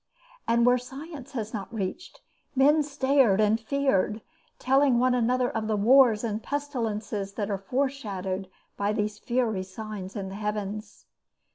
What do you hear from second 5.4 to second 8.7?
of the wars and pestilences that are foreshadowed